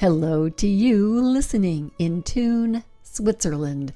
[0.00, 3.92] Hello to you listening in Thune, Switzerland.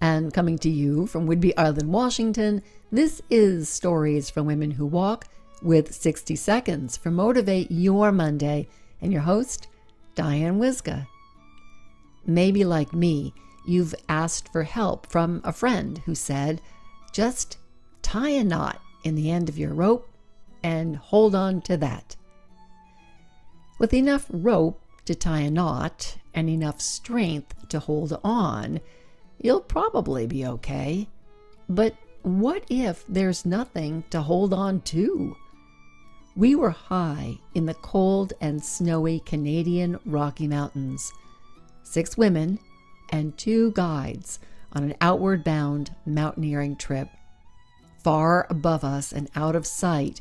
[0.00, 2.62] And coming to you from Whidbey Island, Washington,
[2.92, 5.26] this is Stories from Women Who Walk
[5.60, 8.68] with 60 Seconds for Motivate Your Monday.
[9.02, 9.66] And your host,
[10.14, 11.08] Diane Wyzga.
[12.24, 13.34] Maybe like me,
[13.66, 16.62] you've asked for help from a friend who said,
[17.12, 17.58] just
[18.02, 20.08] tie a knot in the end of your rope
[20.62, 22.14] and hold on to that.
[23.80, 24.80] With enough rope
[25.10, 28.78] to tie a knot and enough strength to hold on,
[29.40, 31.08] you'll probably be okay.
[31.68, 35.36] But what if there's nothing to hold on to?
[36.36, 41.12] We were high in the cold and snowy Canadian Rocky Mountains.
[41.82, 42.60] Six women
[43.08, 44.38] and two guides
[44.72, 47.08] on an outward bound mountaineering trip.
[48.04, 50.20] Far above us and out of sight,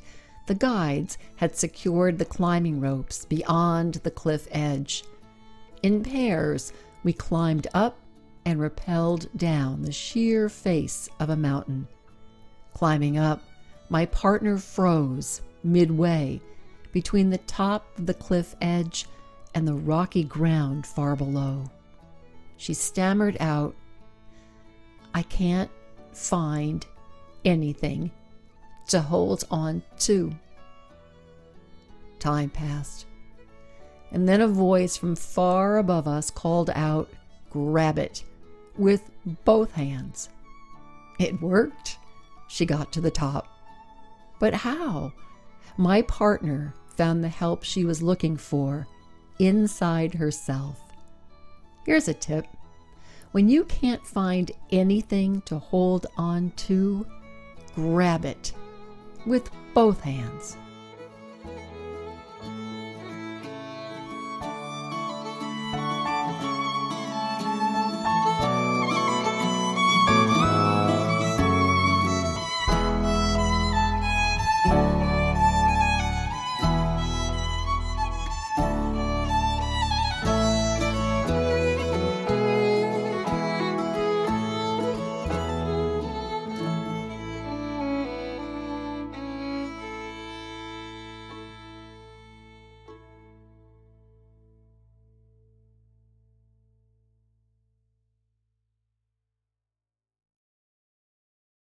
[0.49, 5.03] the guides had secured the climbing ropes beyond the cliff edge.
[5.83, 7.99] In pairs, we climbed up
[8.45, 11.87] and rappelled down the sheer face of a mountain.
[12.73, 13.43] Climbing up,
[13.89, 16.41] my partner froze midway
[16.93, 19.05] between the top of the cliff edge
[19.53, 21.69] and the rocky ground far below.
[22.57, 23.75] She stammered out,
[25.13, 25.69] I can't
[26.11, 26.83] find
[27.45, 28.09] anything
[28.89, 30.31] to hold on to.
[32.19, 33.05] Time passed,
[34.11, 37.09] and then a voice from far above us called out,
[37.49, 38.23] Grab it,
[38.77, 39.09] with
[39.45, 40.29] both hands.
[41.19, 41.97] It worked.
[42.47, 43.47] She got to the top.
[44.39, 45.13] But how?
[45.77, 48.87] My partner found the help she was looking for
[49.39, 50.79] inside herself.
[51.85, 52.45] Here's a tip
[53.31, 57.05] when you can't find anything to hold on to,
[57.75, 58.53] grab it
[59.25, 60.57] with both hands.